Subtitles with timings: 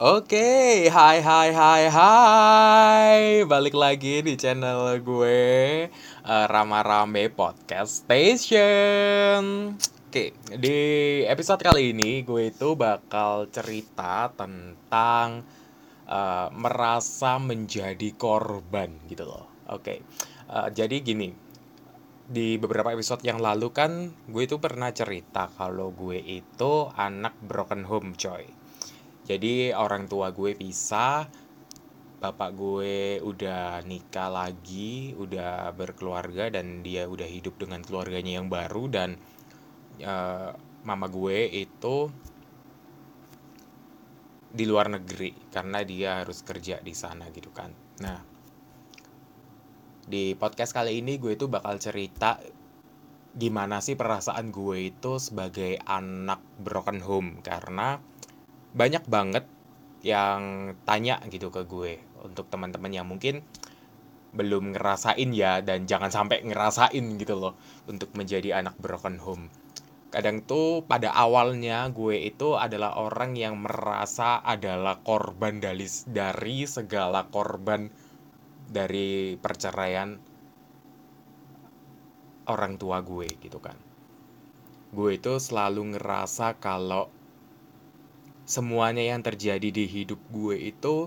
[0.00, 3.44] Oke, hai hai hai hai.
[3.44, 5.92] Balik lagi di channel gue
[6.24, 9.76] uh, Rama Rame Podcast Station
[10.10, 10.74] Oke, di
[11.22, 15.46] episode kali ini gue itu bakal cerita tentang
[16.10, 19.46] uh, Merasa menjadi korban gitu loh.
[19.70, 20.02] Oke,
[20.50, 21.30] uh, jadi gini
[22.26, 27.86] Di beberapa episode yang lalu kan gue itu pernah cerita kalau gue itu anak broken
[27.86, 28.50] home coy.
[29.30, 31.30] Jadi orang tua gue pisah
[32.18, 38.90] bapak gue udah nikah lagi udah berkeluarga dan dia udah hidup dengan keluarganya yang baru
[38.90, 39.14] dan
[40.04, 40.50] uh,
[40.84, 42.08] mama gue itu
[44.50, 47.70] di luar negeri karena dia harus kerja di sana gitu kan
[48.02, 48.18] nah
[50.10, 52.42] di podcast kali ini gue itu bakal cerita
[53.30, 58.02] gimana sih perasaan gue itu sebagai anak broken home karena
[58.74, 59.46] banyak banget
[60.02, 63.44] yang tanya gitu ke gue untuk teman-teman yang mungkin
[64.30, 67.58] belum ngerasain ya dan jangan sampai ngerasain gitu loh
[67.90, 69.50] untuk menjadi anak broken home.
[70.10, 77.30] Kadang tuh pada awalnya gue itu adalah orang yang merasa adalah korban dari, dari segala
[77.30, 77.86] korban
[78.66, 80.18] dari perceraian
[82.50, 83.78] orang tua gue gitu kan.
[84.90, 87.06] Gue itu selalu ngerasa kalau
[88.50, 91.06] semuanya yang terjadi di hidup gue itu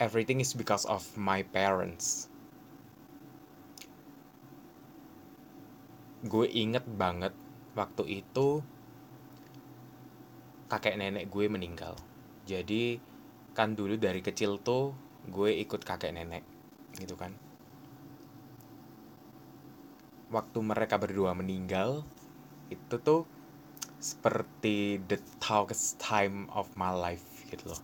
[0.00, 2.32] everything is because of my parents.
[6.24, 7.36] Gue inget banget
[7.76, 8.64] waktu itu
[10.72, 11.94] kakek nenek gue meninggal.
[12.48, 12.96] Jadi
[13.52, 14.96] kan dulu dari kecil tuh
[15.28, 16.42] gue ikut kakek nenek
[16.96, 17.36] gitu kan.
[20.32, 22.02] Waktu mereka berdua meninggal
[22.72, 23.28] itu tuh
[24.00, 27.80] seperti the darkest time of my life gitu loh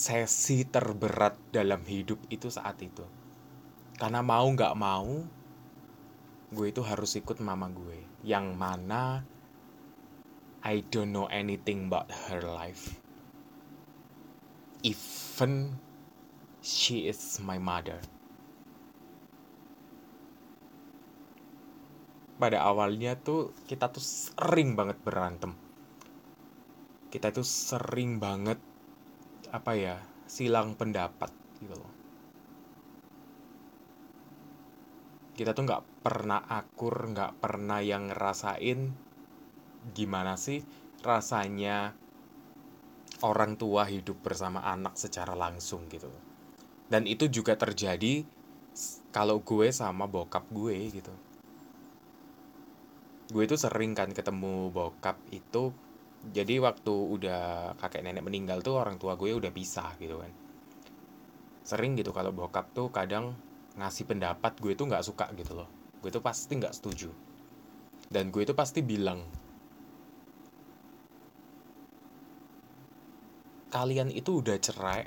[0.00, 3.04] sesi terberat dalam hidup itu saat itu
[4.00, 5.20] karena mau nggak mau
[6.50, 8.00] gue itu harus ikut mama gue.
[8.24, 9.20] Yang mana
[10.64, 12.96] I don't know anything about her life.
[14.80, 15.76] Even
[16.64, 18.00] she is my mother.
[22.40, 25.52] Pada awalnya tuh kita tuh sering banget berantem.
[27.12, 28.56] Kita tuh sering banget
[29.52, 31.28] apa ya silang pendapat
[31.60, 31.99] gitu loh
[35.40, 38.92] kita tuh nggak pernah akur nggak pernah yang ngerasain
[39.96, 40.60] gimana sih
[41.00, 41.96] rasanya
[43.24, 46.12] orang tua hidup bersama anak secara langsung gitu.
[46.92, 48.20] Dan itu juga terjadi
[49.08, 51.12] kalau gue sama bokap gue gitu.
[53.32, 55.72] Gue itu sering kan ketemu bokap itu
[56.36, 57.42] jadi waktu udah
[57.80, 60.32] kakek nenek meninggal tuh orang tua gue udah pisah gitu kan.
[61.64, 63.32] Sering gitu kalau bokap tuh kadang
[63.78, 65.68] ngasih pendapat gue tuh nggak suka gitu loh.
[66.00, 67.10] Gue tuh pasti nggak setuju.
[68.10, 69.22] Dan gue itu pasti bilang
[73.70, 75.06] kalian itu udah cerai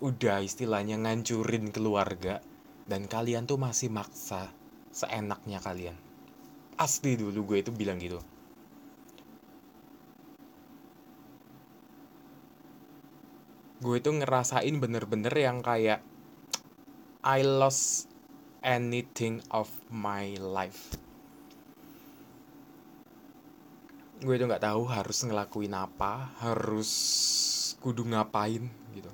[0.00, 2.40] udah istilahnya ngancurin keluarga
[2.88, 4.48] dan kalian tuh masih maksa
[4.94, 5.98] seenaknya kalian.
[6.78, 8.22] Asli dulu gue itu bilang gitu.
[13.82, 16.02] Gue itu ngerasain bener-bener yang kayak
[17.28, 18.08] I lost
[18.64, 20.96] anything of my life.
[24.24, 26.88] Gue itu nggak tahu harus ngelakuin apa harus
[27.84, 29.12] kudu ngapain gitu.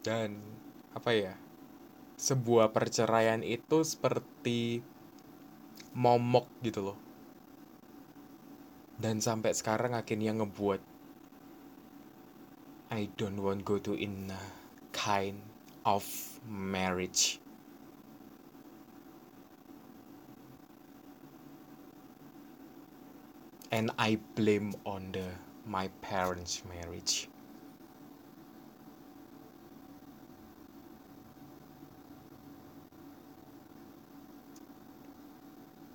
[0.00, 0.40] Dan
[0.96, 1.36] apa ya
[2.16, 4.80] sebuah perceraian itu seperti
[5.92, 6.98] momok gitu loh.
[8.96, 10.91] Dan sampai sekarang akhirnya ngebuat
[12.92, 14.36] I don't want go to in a
[14.92, 15.40] kind
[15.88, 16.04] of
[16.44, 17.40] marriage.
[23.72, 25.24] And I blame on the
[25.64, 27.32] my parents marriage.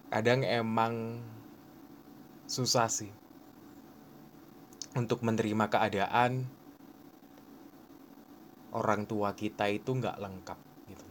[0.09, 1.21] Kadang emang
[2.49, 3.13] susah sih
[4.97, 6.56] untuk menerima keadaan
[8.77, 10.59] orang tua kita itu nggak lengkap
[10.93, 11.07] gitu.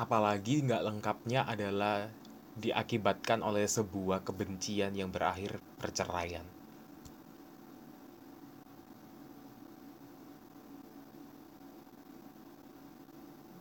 [0.00, 2.08] Apalagi nggak lengkapnya adalah
[2.56, 6.46] diakibatkan oleh sebuah kebencian yang berakhir perceraian.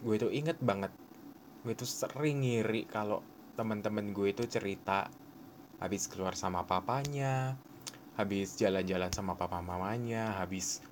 [0.03, 0.91] Gue itu inget banget
[1.63, 3.23] gue itu sering ngiri kalau
[3.55, 5.07] teman-teman gue itu cerita
[5.79, 7.55] habis keluar sama papanya
[8.19, 10.83] habis jalan-jalan sama papa mamanya habis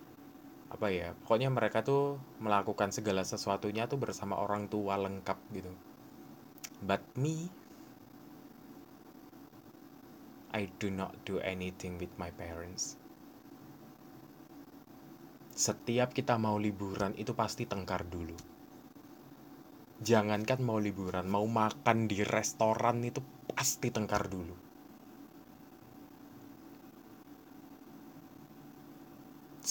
[0.71, 5.71] apa ya pokoknya mereka tuh melakukan segala sesuatunya tuh bersama orang tua lengkap gitu.
[6.79, 7.51] But me
[10.55, 12.95] I do not do anything with my parents.
[15.51, 18.35] Setiap kita mau liburan itu pasti tengkar dulu.
[20.01, 23.21] Jangankan mau liburan, mau makan di restoran itu
[23.51, 24.70] pasti tengkar dulu.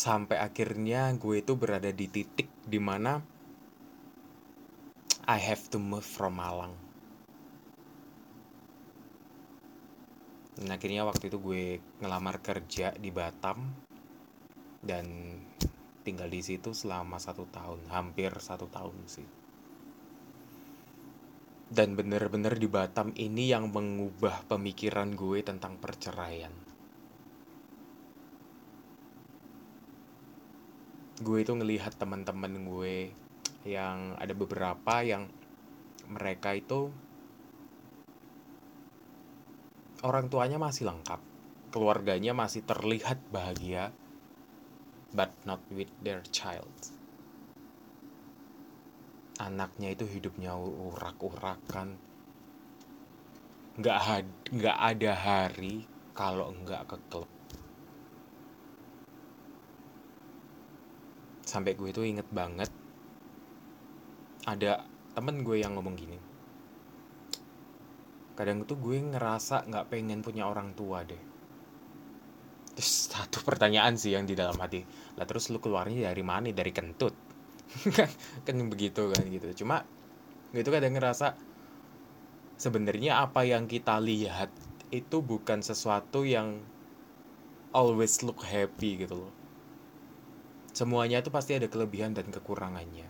[0.01, 3.21] Sampai akhirnya gue itu berada di titik di mana
[5.29, 6.73] I have to move from Malang.
[10.57, 11.65] Dan akhirnya waktu itu gue
[12.01, 13.61] ngelamar kerja di Batam
[14.81, 15.37] dan
[16.01, 19.29] tinggal di situ selama satu tahun, hampir satu tahun sih
[21.71, 26.51] dan bener-bener di Batam ini yang mengubah pemikiran gue tentang perceraian.
[31.21, 33.13] Gue itu ngelihat teman-teman gue
[33.69, 35.29] yang ada beberapa yang
[36.09, 36.89] mereka itu
[40.01, 41.21] orang tuanya masih lengkap,
[41.69, 43.93] keluarganya masih terlihat bahagia,
[45.13, 46.73] but not with their child.
[49.37, 52.01] Anaknya itu hidupnya urak-urakan.
[53.77, 54.25] Nggak
[54.57, 55.85] nggak ada hari
[56.17, 57.40] kalau nggak ke klub
[61.51, 62.71] sampai gue itu inget banget
[64.47, 64.87] ada
[65.19, 66.19] temen gue yang ngomong gini.
[68.39, 71.19] Kadang tuh gue ngerasa nggak pengen punya orang tua deh.
[72.79, 74.87] Terus satu pertanyaan sih yang di dalam hati
[75.19, 77.13] lah terus lu keluarnya dari mana dari kentut?
[78.47, 79.67] Kan begitu kan gitu.
[79.67, 79.83] Cuma
[80.55, 81.35] gitu kadang ngerasa
[82.59, 84.51] sebenarnya apa yang kita lihat
[84.91, 86.59] itu bukan sesuatu yang
[87.71, 89.40] always look happy gitu loh
[90.81, 93.05] semuanya itu pasti ada kelebihan dan kekurangannya.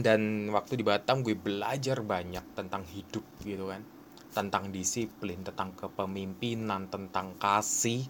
[0.00, 3.84] Dan waktu di Batam gue belajar banyak tentang hidup gitu kan.
[4.32, 8.08] Tentang disiplin tentang kepemimpinan tentang kasih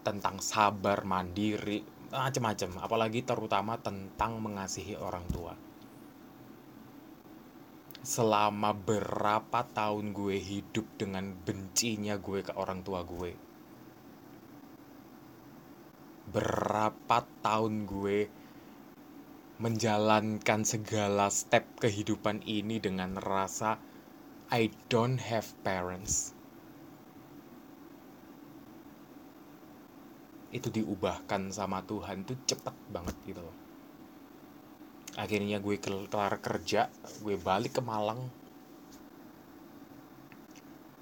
[0.00, 5.52] tentang sabar mandiri macam-macam apalagi terutama tentang mengasihi orang tua.
[8.00, 13.49] Selama berapa tahun gue hidup dengan bencinya gue ke orang tua gue
[16.30, 18.30] berapa tahun gue
[19.58, 23.82] menjalankan segala step kehidupan ini dengan rasa
[24.54, 26.32] I don't have parents.
[30.54, 33.56] Itu diubahkan sama Tuhan itu cepet banget gitu loh.
[35.18, 36.86] Akhirnya gue kelar kerja
[37.26, 38.22] gue balik ke Malang.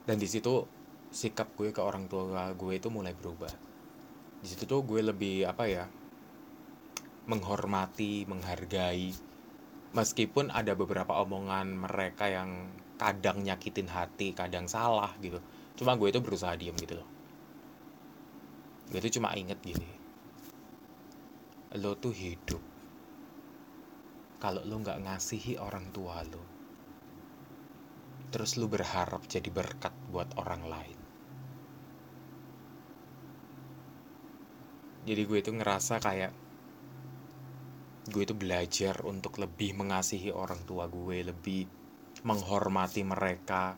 [0.08, 0.64] Dan di situ
[1.12, 3.67] sikap gue ke orang tua gue itu mulai berubah
[4.38, 5.84] di situ tuh gue lebih apa ya
[7.28, 9.12] menghormati menghargai.
[9.88, 12.68] Meskipun ada beberapa omongan mereka yang
[13.00, 15.40] kadang nyakitin hati kadang salah gitu.
[15.76, 17.08] Cuma gue itu berusaha diem gitu loh.
[18.88, 19.88] Gue tuh cuma inget gini.
[21.76, 22.60] Lo tuh hidup.
[24.38, 26.58] Kalau lo nggak ngasihi orang tua lo
[28.28, 30.97] terus lo berharap jadi berkat buat orang lain
[35.08, 36.32] jadi gue itu ngerasa kayak
[38.08, 41.68] gue itu belajar untuk lebih mengasihi orang tua gue lebih
[42.24, 43.76] menghormati mereka.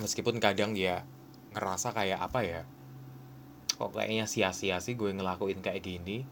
[0.00, 1.04] Meskipun kadang ya
[1.56, 2.62] ngerasa kayak apa ya
[3.78, 6.26] kok kayaknya sia-sia sih gue ngelakuin kayak gini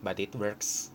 [0.00, 0.94] but it works.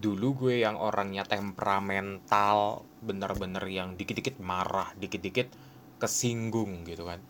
[0.00, 5.52] Dulu gue yang orangnya temperamental bener-bener yang dikit-dikit marah dikit-dikit
[6.00, 7.20] kesinggung gitu kan.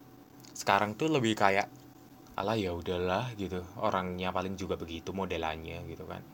[0.55, 1.80] Sekarang tuh lebih kayak
[2.41, 3.61] ala ya udahlah gitu.
[3.79, 6.25] Orangnya paling juga begitu modelannya gitu kan.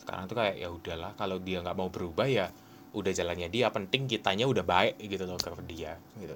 [0.00, 2.48] Sekarang tuh kayak ya udahlah kalau dia nggak mau berubah ya
[2.90, 6.34] udah jalannya dia penting kitanya udah baik gitu loh ke dia gitu.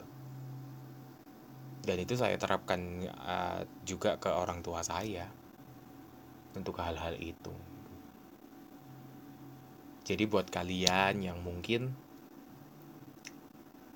[1.85, 2.81] Dan itu saya terapkan
[3.13, 5.29] uh, juga ke orang tua saya
[6.57, 7.53] untuk hal-hal itu.
[10.05, 11.93] Jadi buat kalian yang mungkin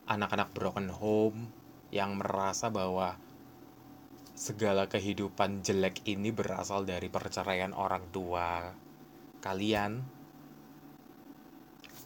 [0.09, 1.53] anak-anak broken home
[1.93, 3.21] yang merasa bahwa
[4.39, 8.71] segala kehidupan jelek ini berasal dari perceraian orang tua
[9.43, 9.99] kalian,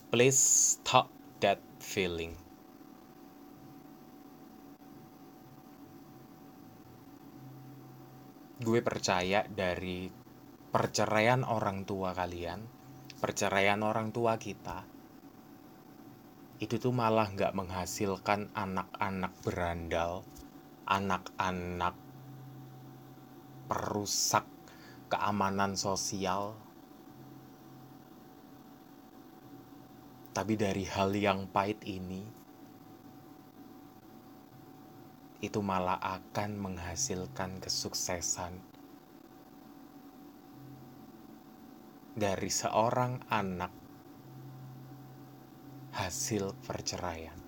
[0.09, 0.41] please
[0.81, 1.13] stop
[1.45, 2.33] that feeling.
[8.65, 10.09] Gue percaya dari
[10.73, 12.65] perceraian orang tua kalian,
[13.21, 14.89] perceraian orang tua kita,
[16.65, 20.25] itu tuh malah nggak menghasilkan anak-anak berandal,
[20.89, 22.02] anak-anak
[23.73, 24.45] perusak
[25.09, 26.53] keamanan sosial.
[30.37, 32.21] Tapi dari hal yang pahit ini,
[35.41, 38.61] itu malah akan menghasilkan kesuksesan
[42.13, 43.73] dari seorang anak
[45.97, 47.41] hasil perceraian.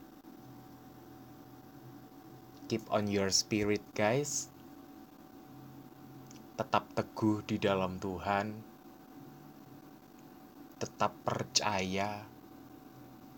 [2.73, 4.54] Keep on your spirit, guys
[6.55, 8.47] tetap teguh di dalam Tuhan,
[10.79, 12.23] tetap percaya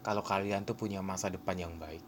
[0.04, 2.04] kalau kalian tuh punya masa depan yang baik.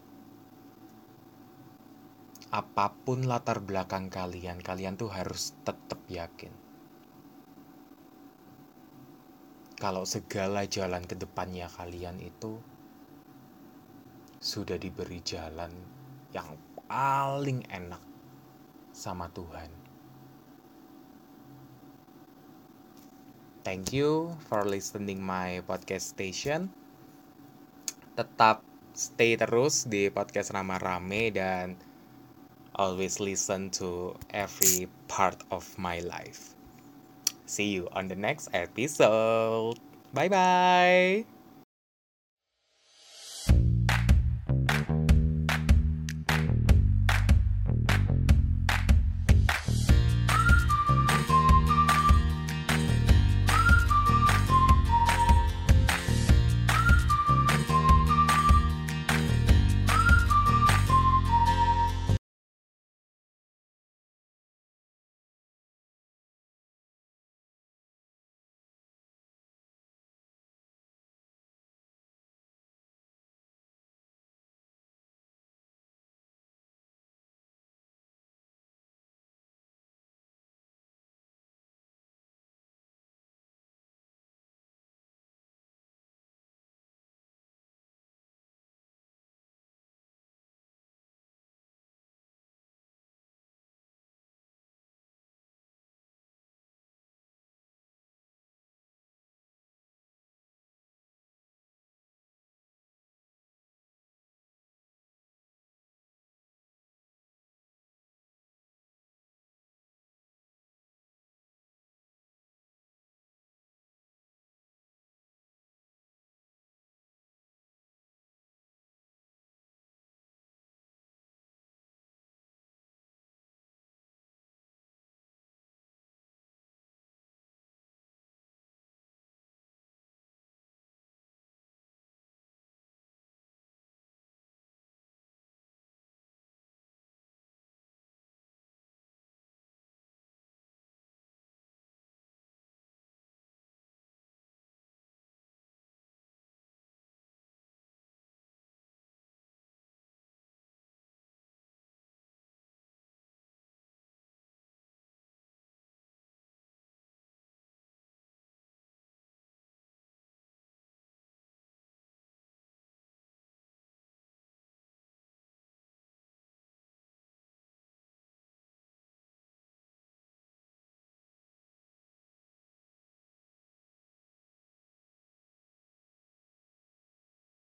[2.52, 6.52] Apa pun latar belakang kalian, kalian tuh harus tetap yakin.
[9.80, 12.60] Kalau segala jalan ke depannya kalian itu
[14.38, 15.70] sudah diberi jalan
[16.34, 18.02] yang paling enak
[18.90, 19.87] sama Tuhan.
[23.68, 26.72] Thank you for listening my podcast station.
[28.16, 28.64] Tetap
[28.96, 31.76] stay terus di podcast Rama Rame dan
[32.72, 36.56] always listen to every part of my life.
[37.44, 39.76] See you on the next episode.
[40.16, 41.37] Bye bye.